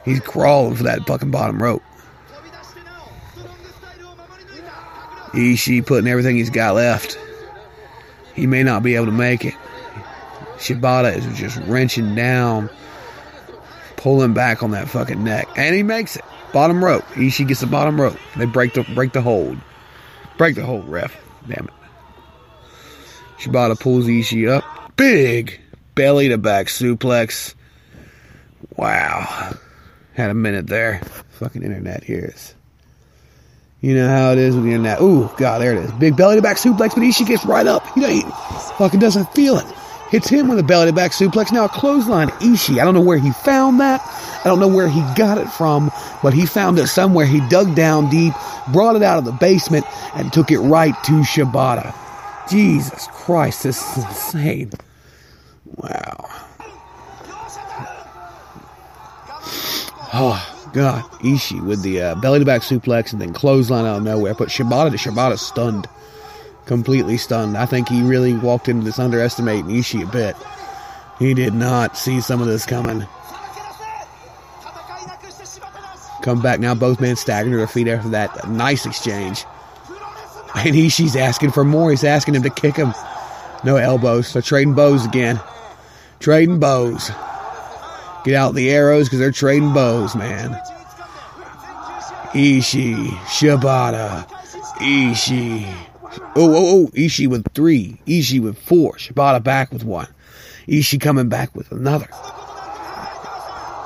He's 0.03 0.19
crawling 0.19 0.75
for 0.75 0.83
that 0.83 1.05
fucking 1.05 1.31
bottom 1.31 1.61
rope. 1.61 1.83
Ishii 5.33 5.85
putting 5.85 6.07
everything 6.07 6.37
he's 6.37 6.49
got 6.49 6.75
left. 6.75 7.19
He 8.33 8.47
may 8.47 8.63
not 8.63 8.83
be 8.83 8.95
able 8.95 9.07
to 9.07 9.11
make 9.11 9.43
it. 9.43 9.53
Shibata 10.57 11.15
is 11.15 11.37
just 11.37 11.57
wrenching 11.67 12.15
down, 12.15 12.69
pulling 13.97 14.33
back 14.33 14.63
on 14.63 14.71
that 14.71 14.87
fucking 14.87 15.23
neck, 15.23 15.49
and 15.57 15.75
he 15.75 15.83
makes 15.83 16.15
it. 16.15 16.23
Bottom 16.53 16.83
rope. 16.83 17.03
Ishii 17.15 17.49
gets 17.49 17.59
the 17.59 17.67
bottom 17.67 17.99
rope. 17.99 18.17
They 18.37 18.45
break 18.45 18.73
the 18.73 18.83
break 18.95 19.11
the 19.11 19.21
hold. 19.21 19.57
Break 20.37 20.55
the 20.55 20.65
hold, 20.65 20.87
ref. 20.87 21.15
Damn 21.47 21.67
it. 21.67 21.73
Shibata 23.39 23.77
pulls 23.77 24.05
Ishii 24.05 24.49
up. 24.49 24.63
Big 24.97 25.59
belly 25.93 26.29
to 26.29 26.37
back 26.37 26.67
suplex. 26.67 27.53
Wow. 28.77 29.53
Had 30.13 30.29
a 30.29 30.33
minute 30.33 30.67
there. 30.67 31.01
Fucking 31.31 31.63
internet 31.63 32.03
here 32.03 32.31
is. 32.33 32.53
You 33.81 33.93
know 33.93 34.07
how 34.07 34.31
it 34.31 34.37
is 34.37 34.55
with 34.55 34.63
the 34.63 34.71
internet. 34.71 35.01
Ooh, 35.01 35.29
God, 35.37 35.59
there 35.59 35.73
it 35.73 35.79
is. 35.79 35.91
Big 35.93 36.15
belly 36.15 36.37
to 36.37 36.41
back 36.41 36.57
suplex, 36.57 36.95
but 36.95 37.03
Ishii 37.03 37.27
gets 37.27 37.45
right 37.45 37.67
up. 37.67 37.85
You 37.95 38.01
know, 38.01 38.09
he 38.09 38.21
fucking 38.77 38.99
doesn't 38.99 39.31
feel 39.33 39.57
it. 39.57 39.65
Hits 40.09 40.29
him 40.29 40.47
with 40.47 40.59
a 40.59 40.63
belly 40.63 40.87
to 40.87 40.93
back 40.93 41.11
suplex. 41.11 41.51
Now 41.51 41.65
a 41.65 41.69
clothesline. 41.69 42.29
Ishii. 42.29 42.79
I 42.79 42.85
don't 42.85 42.93
know 42.93 43.01
where 43.01 43.17
he 43.17 43.31
found 43.31 43.79
that. 43.81 44.01
I 44.45 44.47
don't 44.47 44.59
know 44.59 44.67
where 44.67 44.87
he 44.87 45.01
got 45.15 45.37
it 45.37 45.49
from, 45.49 45.91
but 46.23 46.33
he 46.33 46.45
found 46.45 46.79
it 46.79 46.87
somewhere. 46.87 47.25
He 47.25 47.41
dug 47.49 47.75
down 47.75 48.09
deep, 48.09 48.33
brought 48.71 48.95
it 48.95 49.03
out 49.03 49.17
of 49.17 49.25
the 49.25 49.33
basement, 49.33 49.85
and 50.15 50.31
took 50.31 50.51
it 50.51 50.59
right 50.59 50.95
to 51.03 51.11
Shibata. 51.21 51.93
Jesus 52.49 53.07
Christ, 53.11 53.63
this 53.63 53.97
is 53.97 54.03
insane. 54.05 54.71
Wow. 55.65 56.29
Oh, 60.13 60.69
God. 60.73 61.03
Ishii 61.21 61.65
with 61.65 61.81
the 61.81 62.01
uh, 62.01 62.15
belly 62.15 62.39
to 62.39 62.45
back 62.45 62.61
suplex 62.61 63.11
and 63.11 63.21
then 63.21 63.33
clothesline 63.33 63.85
out 63.85 63.97
of 63.97 64.03
nowhere. 64.03 64.35
Put 64.35 64.49
Shibata 64.49 64.91
to 64.91 64.97
Shibata 64.97 65.37
stunned. 65.37 65.87
Completely 66.65 67.17
stunned. 67.17 67.57
I 67.57 67.65
think 67.65 67.89
he 67.89 68.01
really 68.01 68.33
walked 68.33 68.69
into 68.69 68.85
this 68.85 68.99
underestimating 68.99 69.67
Ishii 69.67 70.07
a 70.07 70.11
bit. 70.11 70.35
He 71.19 71.33
did 71.33 71.53
not 71.53 71.97
see 71.97 72.21
some 72.21 72.41
of 72.41 72.47
this 72.47 72.65
coming. 72.65 73.05
Come 76.21 76.41
back 76.41 76.59
now, 76.59 76.73
both 76.73 76.99
men 76.99 77.15
staggered 77.15 77.51
to 77.51 77.57
their 77.57 77.67
feet 77.67 77.87
after 77.87 78.09
that 78.09 78.49
nice 78.49 78.85
exchange. 78.85 79.45
And 80.55 80.73
Ishii's 80.73 81.15
asking 81.15 81.51
for 81.51 81.63
more. 81.63 81.91
He's 81.91 82.03
asking 82.03 82.35
him 82.35 82.43
to 82.43 82.49
kick 82.49 82.75
him. 82.75 82.93
No 83.63 83.75
elbows. 83.75 84.27
So 84.27 84.41
trading 84.41 84.73
bows 84.73 85.05
again. 85.05 85.39
Trading 86.19 86.59
bows. 86.59 87.11
Get 88.23 88.35
out 88.35 88.55
the 88.55 88.71
arrows 88.71 89.07
because 89.07 89.19
they're 89.19 89.31
trading 89.31 89.73
bows, 89.73 90.15
man. 90.15 90.59
Ishii, 92.33 93.07
Shibata, 93.27 94.27
Ishii. 94.79 95.73
Oh, 96.35 96.53
oh, 96.53 96.83
oh. 96.83 96.87
Ishii 96.87 97.27
with 97.27 97.45
three. 97.53 97.97
Ishii 98.07 98.41
with 98.41 98.57
four. 98.57 98.93
Shibata 98.93 99.41
back 99.41 99.71
with 99.71 99.83
one. 99.85 100.07
Ishii 100.67 100.99
coming 100.99 101.29
back 101.29 101.55
with 101.55 101.71
another. 101.71 102.07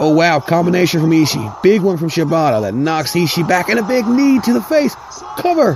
Oh, 0.01 0.13
wow. 0.15 0.39
Combination 0.39 1.01
from 1.01 1.11
Ishii. 1.11 1.61
Big 1.61 1.81
one 1.81 1.97
from 1.97 2.09
Shibata 2.09 2.61
that 2.61 2.73
knocks 2.73 3.13
Ishii 3.13 3.47
back 3.47 3.69
and 3.69 3.79
a 3.79 3.83
big 3.83 4.07
knee 4.07 4.39
to 4.41 4.53
the 4.53 4.61
face. 4.61 4.95
Cover. 5.37 5.73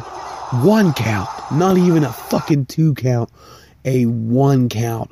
One 0.64 0.94
count. 0.94 1.30
Not 1.52 1.78
even 1.78 2.04
a 2.04 2.12
fucking 2.12 2.68
two 2.68 2.94
count. 2.96 3.30
A 3.86 4.06
one 4.06 4.70
count. 4.70 5.12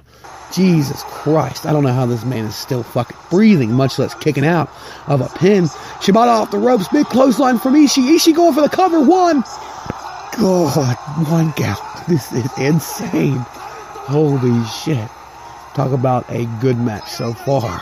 Jesus 0.52 1.04
Christ. 1.04 1.66
I 1.66 1.74
don't 1.74 1.84
know 1.84 1.94
how 1.94 2.06
this 2.06 2.24
man 2.26 2.46
is 2.46 2.56
still 2.56 2.84
fucking 2.84 3.18
breathing, 3.30 3.72
much 3.74 3.98
less 4.00 4.14
kicking 4.16 4.46
out 4.46 4.70
of 5.08 5.22
a 5.22 5.30
pin. 5.38 5.66
Shibata 6.00 6.28
off 6.28 6.52
the 6.52 6.58
ropes. 6.58 6.88
Big 6.90 7.06
clothesline 7.08 7.60
from 7.60 7.76
Ishii. 7.76 8.16
Ishii 8.16 8.36
going 8.36 8.54
for 8.54 8.62
the 8.62 8.70
cover. 8.70 9.00
One. 9.00 9.44
God. 10.38 10.98
One 11.28 11.54
count. 11.54 11.80
This 12.08 12.32
is 12.34 12.50
insane. 12.58 13.38
Holy 13.38 14.66
shit. 14.66 15.08
Talk 15.76 15.92
about 15.92 16.30
a 16.30 16.46
good 16.60 16.78
match 16.78 17.08
so 17.08 17.34
far. 17.34 17.82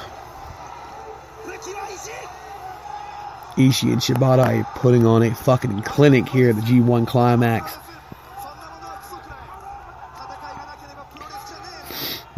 Ishii 3.55 3.93
and 3.93 4.01
Shibata 4.01 4.45
are 4.45 4.79
putting 4.79 5.05
on 5.05 5.23
a 5.23 5.33
fucking 5.33 5.81
clinic 5.83 6.27
here 6.29 6.49
at 6.49 6.57
the 6.57 6.61
G1 6.61 7.07
Climax. 7.07 7.77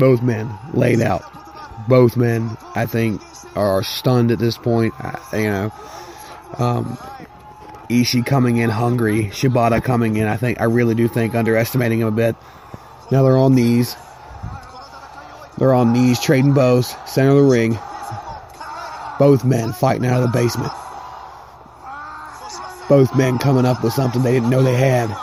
Both 0.01 0.23
men 0.23 0.49
laid 0.73 0.99
out. 0.99 1.21
Both 1.87 2.17
men, 2.17 2.57
I 2.73 2.87
think, 2.87 3.21
are 3.55 3.83
stunned 3.83 4.31
at 4.31 4.39
this 4.39 4.57
point. 4.57 4.95
you 5.31 5.43
know, 5.43 5.71
um, 6.57 6.97
Ishii 7.87 8.25
coming 8.25 8.57
in 8.57 8.71
hungry, 8.71 9.25
Shibata 9.25 9.83
coming 9.83 10.15
in. 10.15 10.25
I 10.25 10.37
think 10.37 10.59
I 10.59 10.63
really 10.63 10.95
do 10.95 11.07
think 11.07 11.35
underestimating 11.35 11.99
him 11.99 12.07
a 12.07 12.11
bit. 12.11 12.35
Now 13.11 13.21
they're 13.21 13.37
on 13.37 13.53
knees. 13.53 13.95
They're 15.59 15.75
on 15.75 15.93
knees, 15.93 16.19
trading 16.19 16.55
bows, 16.55 16.95
center 17.05 17.29
of 17.29 17.35
the 17.35 17.43
ring. 17.43 17.77
Both 19.19 19.45
men 19.45 19.71
fighting 19.71 20.07
out 20.07 20.23
of 20.23 20.31
the 20.31 20.35
basement. 20.35 20.71
Both 22.89 23.15
men 23.15 23.37
coming 23.37 23.65
up 23.65 23.83
with 23.83 23.93
something 23.93 24.23
they 24.23 24.31
didn't 24.31 24.49
know 24.49 24.63
they 24.63 24.73
had. 24.73 25.15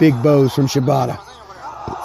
Big 0.00 0.20
bows 0.24 0.52
from 0.52 0.66
Shibata. 0.66 1.20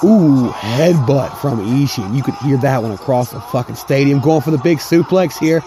Ooh, 0.03 0.49
headbutt 0.51 1.37
from 1.37 1.59
Ishii. 1.59 2.15
You 2.15 2.23
could 2.23 2.35
hear 2.35 2.57
that 2.57 2.83
one 2.83 2.91
across 2.91 3.31
the 3.31 3.41
fucking 3.41 3.75
stadium. 3.75 4.19
Going 4.19 4.41
for 4.41 4.51
the 4.51 4.57
big 4.59 4.77
suplex 4.77 5.37
here. 5.37 5.61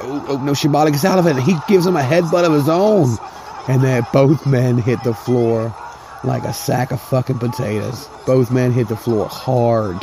Oh, 0.00 0.24
oh 0.28 0.36
no, 0.44 0.52
Shibata 0.52 0.90
gets 0.90 1.04
out 1.04 1.18
of 1.18 1.26
it. 1.26 1.36
He 1.42 1.56
gives 1.68 1.86
him 1.86 1.96
a 1.96 2.02
headbutt 2.02 2.44
of 2.44 2.52
his 2.52 2.68
own. 2.68 3.16
And 3.68 3.82
then 3.82 4.06
both 4.12 4.46
men 4.46 4.76
hit 4.78 5.02
the 5.04 5.14
floor 5.14 5.74
like 6.24 6.44
a 6.44 6.52
sack 6.52 6.90
of 6.90 7.00
fucking 7.00 7.38
potatoes. 7.38 8.08
Both 8.26 8.50
men 8.50 8.72
hit 8.72 8.88
the 8.88 8.96
floor 8.96 9.28
hard. 9.28 9.96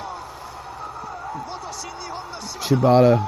Shibata 2.61 3.19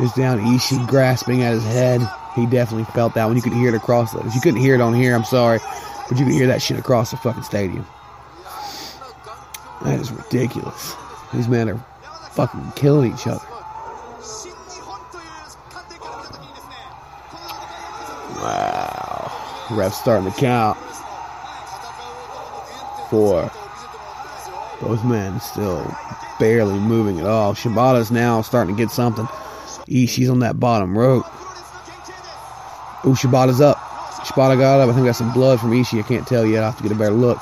is 0.00 0.12
down. 0.12 0.40
Ishii 0.40 0.86
grasping 0.86 1.42
at 1.42 1.52
his 1.54 1.64
head. 1.64 2.00
He 2.34 2.46
definitely 2.46 2.84
felt 2.94 3.14
that 3.14 3.26
one. 3.26 3.36
You 3.36 3.42
could 3.42 3.52
hear 3.52 3.68
it 3.68 3.74
across 3.74 4.12
the. 4.12 4.20
If 4.20 4.34
you 4.34 4.40
couldn't 4.40 4.60
hear 4.60 4.74
it 4.74 4.80
on 4.80 4.94
here, 4.94 5.14
I'm 5.14 5.24
sorry. 5.24 5.58
But 6.08 6.18
you 6.18 6.24
could 6.24 6.34
hear 6.34 6.46
that 6.46 6.62
shit 6.62 6.78
across 6.78 7.10
the 7.10 7.16
fucking 7.16 7.42
stadium. 7.42 7.86
That 9.84 10.00
is 10.00 10.12
ridiculous. 10.12 10.94
These 11.32 11.48
men 11.48 11.68
are 11.68 11.78
fucking 12.32 12.72
killing 12.76 13.12
each 13.12 13.26
other. 13.26 13.44
Wow. 18.40 19.66
Ref's 19.70 19.96
starting 19.96 20.30
to 20.30 20.38
count. 20.38 20.78
Four. 23.10 23.50
Both 24.80 25.04
men 25.04 25.40
still 25.40 25.84
barely 26.38 26.78
moving 26.78 27.20
at 27.20 27.26
all. 27.26 27.54
Shibata's 27.54 28.10
now 28.10 28.42
starting 28.42 28.74
to 28.74 28.82
get 28.82 28.90
something. 28.90 29.26
Ishii's 29.86 30.28
on 30.28 30.40
that 30.40 30.58
bottom 30.58 30.96
rope. 30.96 31.26
Ooh, 33.04 33.14
Shibata's 33.14 33.60
up. 33.60 33.78
Shibata 34.24 34.56
got 34.58 34.80
up. 34.80 34.88
I 34.88 34.92
think 34.92 35.06
got 35.06 35.16
some 35.16 35.32
blood 35.32 35.60
from 35.60 35.70
Ishii. 35.72 36.00
I 36.00 36.02
can't 36.06 36.26
tell 36.26 36.46
yet. 36.46 36.62
I 36.62 36.66
have 36.66 36.76
to 36.76 36.82
get 36.82 36.92
a 36.92 36.96
better 36.96 37.14
look. 37.14 37.38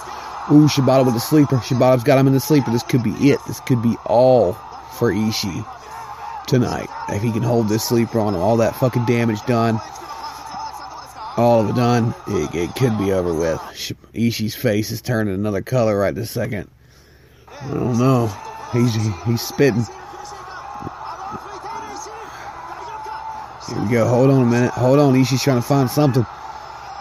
Ooh, 0.52 0.66
Shibata 0.66 1.04
with 1.04 1.14
the 1.14 1.20
sleeper. 1.20 1.56
Shibata's 1.56 2.02
got 2.02 2.18
him 2.18 2.26
in 2.26 2.32
the 2.32 2.40
sleeper. 2.40 2.72
This 2.72 2.82
could 2.82 3.04
be 3.04 3.12
it. 3.30 3.38
This 3.46 3.60
could 3.60 3.80
be 3.82 3.96
all 4.06 4.54
for 4.98 5.12
Ishii 5.12 5.64
tonight. 6.48 6.88
If 7.08 7.22
he 7.22 7.30
can 7.30 7.42
hold 7.42 7.68
this 7.68 7.84
sleeper 7.84 8.18
on 8.18 8.34
him, 8.34 8.40
all 8.40 8.56
that 8.56 8.74
fucking 8.74 9.04
damage 9.06 9.40
done, 9.46 9.80
all 11.36 11.60
of 11.60 11.70
it 11.70 11.76
done, 11.76 12.14
it, 12.26 12.54
it 12.54 12.74
could 12.74 12.98
be 12.98 13.12
over 13.12 13.32
with. 13.32 13.60
Ishii's 14.12 14.56
face 14.56 14.90
is 14.90 15.00
turning 15.00 15.34
another 15.34 15.62
color 15.62 15.96
right 15.96 16.14
this 16.14 16.32
second. 16.32 16.68
I 17.62 17.74
don't 17.74 17.98
know. 17.98 18.26
He's 18.72 18.94
he's 19.24 19.40
spitting. 19.40 19.84
Here 23.68 23.82
we 23.82 23.88
go. 23.88 24.08
Hold 24.08 24.30
on 24.30 24.42
a 24.42 24.46
minute. 24.46 24.72
Hold 24.72 24.98
on. 24.98 25.14
Ishii's 25.14 25.44
trying 25.44 25.58
to 25.60 25.66
find 25.66 25.88
something. 25.88 26.26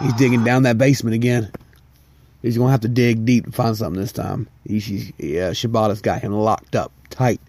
He's 0.00 0.14
digging 0.14 0.44
down 0.44 0.62
that 0.62 0.78
basement 0.78 1.14
again. 1.14 1.50
He's 2.42 2.56
gonna 2.56 2.70
have 2.70 2.80
to 2.80 2.88
dig 2.88 3.24
deep 3.24 3.46
to 3.46 3.52
find 3.52 3.76
something 3.76 4.00
this 4.00 4.12
time. 4.12 4.48
Ishii, 4.68 5.12
yeah, 5.18 5.50
Shibata's 5.50 6.00
got 6.00 6.22
him 6.22 6.32
locked 6.32 6.74
up 6.74 6.92
tight. 7.10 7.40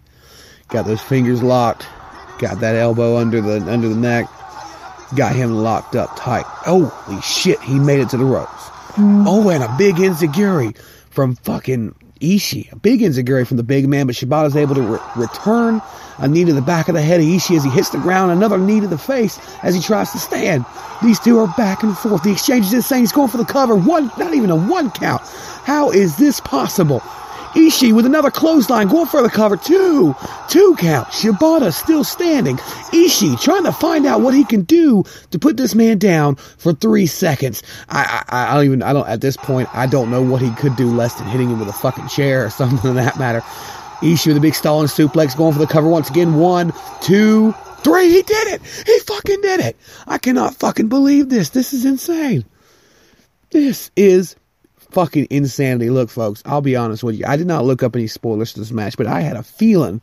Got 0.68 0.86
those 0.86 1.00
fingers 1.00 1.42
locked. 1.42 1.86
Got 2.38 2.60
that 2.60 2.76
elbow 2.76 3.16
under 3.16 3.40
the 3.40 3.60
under 3.70 3.88
the 3.88 3.96
neck. 3.96 4.26
Got 5.16 5.36
him 5.36 5.52
locked 5.54 5.94
up 5.94 6.10
tight. 6.16 6.44
Holy 6.44 7.20
shit, 7.22 7.60
he 7.60 7.78
made 7.78 8.00
it 8.00 8.08
to 8.10 8.16
the 8.16 8.24
ropes. 8.24 8.62
Mm. 8.94 9.24
Oh, 9.26 9.48
and 9.48 9.62
a 9.62 9.74
big 9.78 9.96
enziguri 9.96 10.76
from 11.10 11.36
fucking 11.36 11.94
Ishii. 12.20 12.72
A 12.72 12.76
big 12.76 13.00
enziguri 13.00 13.46
from 13.46 13.56
the 13.56 13.62
big 13.62 13.88
man, 13.88 14.06
but 14.06 14.16
Shibata's 14.16 14.56
able 14.56 14.74
to 14.74 14.82
re- 14.82 15.00
return 15.16 15.80
a 16.18 16.28
knee 16.28 16.44
to 16.44 16.52
the 16.52 16.62
back 16.62 16.88
of 16.88 16.94
the 16.94 17.02
head 17.02 17.20
of 17.20 17.26
Ishii 17.26 17.56
as 17.56 17.64
he 17.64 17.70
hits 17.70 17.90
the 17.90 17.98
ground, 17.98 18.32
another 18.32 18.58
knee 18.58 18.80
to 18.80 18.86
the 18.86 18.98
face 18.98 19.38
as 19.62 19.74
he 19.74 19.80
tries 19.80 20.10
to 20.12 20.18
stand. 20.18 20.64
These 21.02 21.20
two 21.20 21.38
are 21.38 21.52
back 21.56 21.82
and 21.82 21.96
forth. 21.96 22.22
The 22.22 22.32
exchange 22.32 22.66
is 22.66 22.72
insane. 22.74 23.00
He's 23.00 23.12
going 23.12 23.28
for 23.28 23.38
the 23.38 23.44
cover. 23.44 23.74
One, 23.74 24.10
not 24.18 24.34
even 24.34 24.50
a 24.50 24.56
one 24.56 24.90
count. 24.90 25.22
How 25.64 25.90
is 25.90 26.16
this 26.16 26.40
possible? 26.40 27.02
Ishii 27.54 27.92
with 27.92 28.06
another 28.06 28.30
clothesline, 28.30 28.88
going 28.88 29.06
for 29.06 29.22
the 29.22 29.28
cover. 29.28 29.56
Two, 29.56 30.14
two 30.48 30.74
count. 30.78 31.08
Shibata 31.08 31.72
still 31.72 32.02
standing. 32.02 32.56
Ishii 32.56 33.40
trying 33.40 33.64
to 33.64 33.72
find 33.72 34.06
out 34.06 34.22
what 34.22 34.34
he 34.34 34.44
can 34.44 34.62
do 34.62 35.04
to 35.30 35.38
put 35.38 35.58
this 35.58 35.74
man 35.74 35.98
down 35.98 36.36
for 36.36 36.72
three 36.72 37.06
seconds. 37.06 37.62
I, 37.90 38.24
I, 38.28 38.52
I 38.52 38.54
don't 38.54 38.64
even, 38.64 38.82
I 38.82 38.92
don't, 38.94 39.06
at 39.06 39.20
this 39.20 39.36
point, 39.36 39.68
I 39.74 39.86
don't 39.86 40.10
know 40.10 40.22
what 40.22 40.40
he 40.40 40.50
could 40.52 40.76
do 40.76 40.86
less 40.94 41.14
than 41.14 41.28
hitting 41.28 41.50
him 41.50 41.58
with 41.58 41.68
a 41.68 41.74
fucking 41.74 42.08
chair 42.08 42.46
or 42.46 42.50
something 42.62 42.88
of 42.88 42.96
that 42.96 43.18
matter. 43.18 43.42
Ishii 44.02 44.28
with 44.28 44.36
a 44.36 44.40
big 44.40 44.54
stalling 44.54 44.88
suplex, 44.88 45.36
going 45.36 45.52
for 45.52 45.58
the 45.58 45.66
cover 45.66 45.88
once 45.88 46.10
again. 46.10 46.34
One, 46.34 46.72
two, 47.00 47.52
three. 47.78 48.10
He 48.10 48.22
did 48.22 48.48
it. 48.48 48.62
He 48.86 48.98
fucking 49.00 49.40
did 49.40 49.60
it. 49.60 49.76
I 50.06 50.18
cannot 50.18 50.54
fucking 50.54 50.88
believe 50.88 51.28
this. 51.28 51.50
This 51.50 51.72
is 51.72 51.84
insane. 51.84 52.44
This 53.50 53.90
is 53.96 54.36
fucking 54.92 55.26
insanity. 55.30 55.90
Look, 55.90 56.10
folks, 56.10 56.42
I'll 56.46 56.60
be 56.60 56.76
honest 56.76 57.02
with 57.02 57.16
you. 57.16 57.24
I 57.26 57.36
did 57.36 57.46
not 57.46 57.64
look 57.64 57.82
up 57.82 57.96
any 57.96 58.06
spoilers 58.06 58.52
to 58.52 58.60
this 58.60 58.70
match, 58.70 58.96
but 58.96 59.06
I 59.06 59.20
had 59.20 59.36
a 59.36 59.42
feeling, 59.42 60.00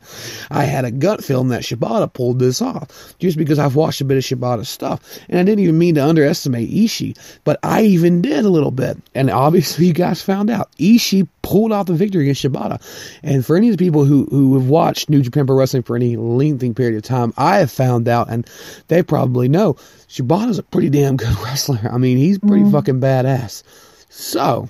I 0.50 0.64
had 0.64 0.84
a 0.84 0.90
gut 0.90 1.24
feeling 1.24 1.48
that 1.48 1.62
Shibata 1.62 2.12
pulled 2.12 2.38
this 2.38 2.60
off 2.60 3.14
just 3.18 3.38
because 3.38 3.58
I've 3.58 3.76
watched 3.76 4.00
a 4.00 4.04
bit 4.04 4.18
of 4.18 4.24
Shibata 4.24 4.66
stuff. 4.66 5.00
And 5.28 5.38
I 5.38 5.42
didn't 5.44 5.60
even 5.60 5.78
mean 5.78 5.94
to 5.94 6.04
underestimate 6.04 6.70
Ishii, 6.70 7.16
but 7.44 7.58
I 7.62 7.82
even 7.82 8.22
did 8.22 8.44
a 8.44 8.50
little 8.50 8.70
bit. 8.70 8.98
And 9.14 9.30
obviously, 9.30 9.86
you 9.86 9.92
guys 9.92 10.22
found 10.22 10.50
out. 10.50 10.70
Ishii 10.78 11.28
pulled 11.42 11.72
out 11.72 11.86
the 11.86 11.94
victory 11.94 12.22
against 12.22 12.44
Shibata. 12.44 12.80
And 13.22 13.44
for 13.44 13.56
any 13.56 13.68
of 13.68 13.76
the 13.76 13.84
people 13.84 14.04
who, 14.04 14.26
who 14.30 14.58
have 14.58 14.68
watched 14.68 15.08
New 15.08 15.22
Japan 15.22 15.46
Pro 15.46 15.56
Wrestling 15.56 15.82
for 15.82 15.96
any 15.96 16.16
lengthy 16.16 16.72
period 16.72 16.96
of 16.96 17.02
time, 17.02 17.32
I 17.36 17.58
have 17.58 17.70
found 17.70 18.08
out, 18.08 18.28
and 18.30 18.48
they 18.88 19.02
probably 19.02 19.48
know, 19.48 19.74
Shibata's 20.08 20.58
a 20.58 20.62
pretty 20.62 20.90
damn 20.90 21.16
good 21.16 21.38
wrestler. 21.44 21.80
I 21.90 21.98
mean, 21.98 22.18
he's 22.18 22.38
pretty 22.38 22.64
mm. 22.64 22.72
fucking 22.72 23.00
badass. 23.00 23.62
So, 24.10 24.68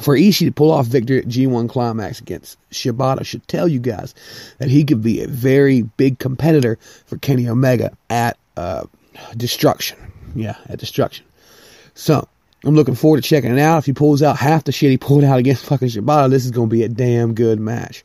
for 0.00 0.16
Ishii 0.16 0.46
to 0.46 0.52
pull 0.52 0.70
off 0.70 0.86
victory 0.86 1.18
at 1.18 1.26
G1 1.26 1.68
Climax 1.68 2.20
against 2.20 2.58
Shibata 2.70 3.24
should 3.24 3.46
tell 3.48 3.66
you 3.66 3.80
guys 3.80 4.14
that 4.58 4.68
he 4.68 4.84
could 4.84 5.02
be 5.02 5.22
a 5.22 5.26
very 5.26 5.82
big 5.82 6.18
competitor 6.18 6.78
for 7.06 7.16
Kenny 7.18 7.48
Omega 7.48 7.90
at 8.10 8.38
uh, 8.56 8.84
Destruction. 9.36 9.98
Yeah, 10.34 10.56
at 10.68 10.78
Destruction. 10.78 11.24
So, 11.94 12.28
I'm 12.62 12.74
looking 12.74 12.94
forward 12.94 13.22
to 13.22 13.28
checking 13.28 13.50
it 13.50 13.58
out. 13.58 13.78
If 13.78 13.86
he 13.86 13.94
pulls 13.94 14.22
out 14.22 14.36
half 14.36 14.64
the 14.64 14.72
shit 14.72 14.90
he 14.90 14.98
pulled 14.98 15.24
out 15.24 15.38
against 15.38 15.64
fucking 15.66 15.88
Shibata, 15.88 16.28
this 16.28 16.44
is 16.44 16.50
going 16.50 16.68
to 16.68 16.72
be 16.72 16.82
a 16.82 16.88
damn 16.88 17.32
good 17.32 17.58
match. 17.58 18.04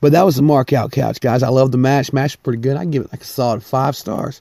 But 0.00 0.12
that 0.12 0.24
was 0.24 0.36
the 0.36 0.42
mark 0.42 0.72
out 0.72 0.92
couch, 0.92 1.20
guys. 1.20 1.42
I 1.42 1.48
love 1.48 1.72
the 1.72 1.78
match. 1.78 2.12
Match 2.12 2.32
was 2.32 2.36
pretty 2.36 2.60
good. 2.60 2.76
I 2.76 2.84
give 2.84 3.04
it 3.04 3.12
like 3.12 3.22
a 3.22 3.24
solid 3.24 3.64
five 3.64 3.96
stars. 3.96 4.40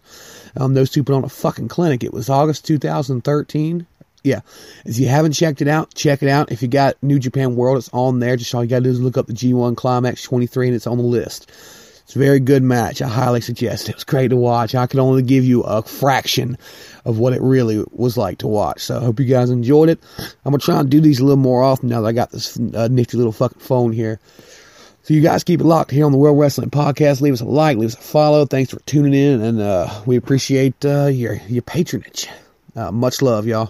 Um, 0.55 0.75
those 0.75 0.91
two 0.91 1.03
put 1.03 1.15
on 1.15 1.23
a 1.23 1.29
fucking 1.29 1.69
clinic. 1.69 2.03
It 2.03 2.13
was 2.13 2.29
August 2.29 2.65
2013 2.65 3.87
yeah, 4.25 4.41
if 4.85 4.97
you 4.97 5.07
haven't 5.07 5.33
checked 5.33 5.61
it 5.61 5.67
out, 5.67 5.93
check 5.93 6.23
it 6.23 6.29
out. 6.29 6.51
If 6.51 6.63
you 6.63 6.67
got 6.67 7.01
New 7.03 7.19
Japan 7.19 7.55
World, 7.55 7.77
it's 7.77 7.89
on 7.93 8.19
there. 8.19 8.35
Just 8.35 8.53
all 8.55 8.63
you 8.63 8.69
got 8.69 8.79
to 8.79 8.83
do 8.85 8.89
is 8.89 8.99
look 8.99 9.17
up 9.17 9.27
the 9.27 9.33
G1 9.33 9.77
Climax 9.77 10.23
23 10.23 10.67
and 10.67 10.75
it's 10.75 10.87
on 10.87 10.97
the 10.97 11.03
list. 11.03 11.47
It's 12.05 12.15
a 12.15 12.19
very 12.19 12.39
good 12.39 12.63
match. 12.63 13.01
I 13.01 13.07
highly 13.07 13.41
suggest 13.41 13.87
it. 13.87 13.91
It 13.91 13.95
was 13.95 14.03
great 14.03 14.29
to 14.29 14.35
watch. 14.35 14.73
I 14.73 14.87
can 14.87 14.99
only 14.99 15.21
give 15.21 15.45
you 15.45 15.61
a 15.61 15.83
fraction 15.83 16.57
of 17.03 17.19
what 17.19 17.33
it 17.33 17.41
really 17.41 17.83
was 17.91 18.17
like 18.17 18.39
to 18.39 18.47
watch. 18.47 18.81
So 18.81 18.97
I 18.97 19.03
hope 19.03 19.19
you 19.19 19.25
guys 19.25 19.51
enjoyed 19.51 19.89
it. 19.89 19.99
I'm 20.17 20.51
going 20.51 20.59
to 20.59 20.65
try 20.65 20.79
and 20.79 20.89
do 20.89 21.01
these 21.01 21.19
a 21.19 21.23
little 21.23 21.37
more 21.37 21.61
often 21.61 21.89
now 21.89 22.01
that 22.01 22.07
I 22.07 22.11
got 22.11 22.31
this 22.31 22.57
uh, 22.57 22.87
nifty 22.91 23.17
little 23.17 23.31
fucking 23.31 23.59
phone 23.59 23.91
here. 23.91 24.19
So 25.03 25.13
you 25.13 25.21
guys 25.21 25.43
keep 25.43 25.61
it 25.61 25.65
locked 25.65 25.91
here 25.91 26.05
on 26.05 26.11
the 26.11 26.17
World 26.17 26.39
Wrestling 26.39 26.71
Podcast. 26.71 27.21
Leave 27.21 27.33
us 27.33 27.41
a 27.41 27.45
like, 27.45 27.77
leave 27.77 27.89
us 27.89 27.95
a 27.95 28.01
follow. 28.01 28.45
Thanks 28.45 28.71
for 28.71 28.79
tuning 28.87 29.13
in, 29.13 29.39
and 29.39 29.61
uh, 29.61 30.01
we 30.07 30.15
appreciate 30.15 30.83
uh, 30.83 31.05
your 31.05 31.35
your 31.47 31.61
patronage. 31.61 32.27
Uh, 32.75 32.91
much 32.91 33.21
love, 33.21 33.45
y'all. 33.45 33.69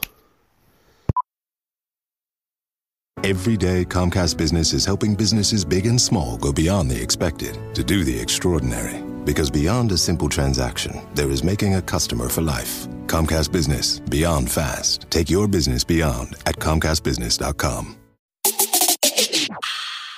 Every 3.26 3.58
day, 3.58 3.84
Comcast 3.84 4.38
Business 4.38 4.72
is 4.72 4.86
helping 4.86 5.16
businesses 5.16 5.66
big 5.66 5.88
and 5.88 6.00
small 6.00 6.38
go 6.38 6.54
beyond 6.54 6.92
the 6.92 7.02
expected 7.02 7.58
to 7.74 7.84
do 7.84 8.04
the 8.04 8.20
extraordinary. 8.20 9.02
Because 9.24 9.50
beyond 9.50 9.92
a 9.92 9.98
simple 9.98 10.30
transaction, 10.30 11.02
there 11.16 11.32
is 11.32 11.44
making 11.44 11.74
a 11.74 11.82
customer 11.82 12.30
for 12.30 12.44
life. 12.44 12.88
Comcast 13.08 13.52
Business, 13.52 14.00
beyond 14.00 14.52
fast. 14.52 15.08
Take 15.10 15.32
your 15.32 15.48
business 15.48 15.84
beyond 15.84 16.36
at 16.46 16.58
ComcastBusiness.com. 16.58 17.98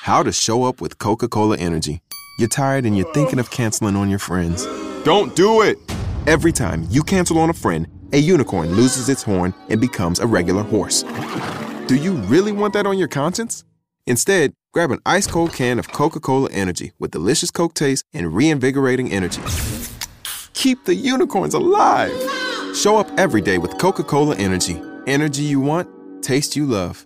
How 0.02 0.22
to 0.22 0.34
show 0.34 0.66
up 0.66 0.82
with 0.82 0.98
Coca 0.98 1.30
Cola 1.30 1.56
Energy. 1.56 2.02
You're 2.40 2.50
tired 2.50 2.86
and 2.86 2.98
you're 2.98 3.14
thinking 3.14 3.40
of 3.40 3.50
canceling 3.52 3.96
on 3.96 4.10
your 4.10 4.20
friends. 4.20 4.66
Don't 5.06 5.34
do 5.34 5.62
it! 5.62 5.78
Every 6.28 6.52
time 6.52 6.86
you 6.90 7.04
cancel 7.04 7.40
on 7.40 7.50
a 7.50 7.54
friend, 7.54 7.88
a 8.12 8.18
unicorn 8.18 8.74
loses 8.74 9.08
its 9.08 9.24
horn 9.24 9.54
and 9.70 9.80
becomes 9.80 10.20
a 10.20 10.28
regular 10.28 10.64
horse. 10.64 11.06
Do 11.88 11.96
you 11.96 12.16
really 12.16 12.52
want 12.52 12.74
that 12.74 12.86
on 12.86 12.98
your 12.98 13.08
conscience? 13.08 13.64
Instead, 14.06 14.52
grab 14.74 14.92
an 14.92 15.00
ice 15.06 15.26
cold 15.26 15.54
can 15.54 15.80
of 15.80 15.88
Coca 15.94 16.20
Cola 16.20 16.50
Energy 16.52 16.92
with 17.00 17.12
delicious 17.12 17.50
Coke 17.50 17.74
taste 17.76 18.04
and 18.14 18.36
reinvigorating 18.36 19.10
energy. 19.10 19.42
Keep 20.52 20.84
the 20.84 20.96
unicorns 20.96 21.54
alive! 21.54 22.12
Show 22.76 22.98
up 22.98 23.10
every 23.18 23.40
day 23.40 23.58
with 23.58 23.78
Coca 23.78 24.04
Cola 24.04 24.36
Energy. 24.36 24.82
Energy 25.08 25.44
you 25.44 25.62
want, 25.62 25.88
taste 26.22 26.58
you 26.58 26.66
love. 26.66 27.06